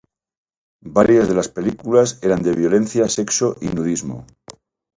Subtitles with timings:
[0.95, 4.25] Varias de las películas eran de violencia, sexo y nudismo.